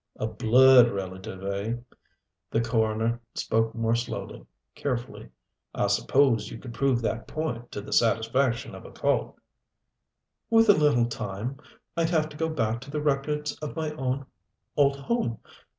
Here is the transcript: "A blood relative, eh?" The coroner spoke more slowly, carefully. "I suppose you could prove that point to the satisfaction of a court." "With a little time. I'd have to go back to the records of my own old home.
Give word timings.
"A 0.15 0.25
blood 0.25 0.89
relative, 0.89 1.43
eh?" 1.43 1.75
The 2.49 2.59
coroner 2.59 3.21
spoke 3.35 3.75
more 3.75 3.93
slowly, 3.93 4.47
carefully. 4.73 5.29
"I 5.75 5.85
suppose 5.85 6.49
you 6.49 6.57
could 6.57 6.73
prove 6.73 7.03
that 7.03 7.27
point 7.27 7.71
to 7.73 7.81
the 7.81 7.93
satisfaction 7.93 8.73
of 8.73 8.83
a 8.83 8.91
court." 8.91 9.35
"With 10.49 10.69
a 10.69 10.73
little 10.73 11.05
time. 11.05 11.57
I'd 11.95 12.09
have 12.09 12.29
to 12.29 12.35
go 12.35 12.49
back 12.49 12.81
to 12.81 12.89
the 12.89 12.99
records 12.99 13.55
of 13.59 13.75
my 13.75 13.91
own 13.91 14.25
old 14.75 14.95
home. 14.95 15.37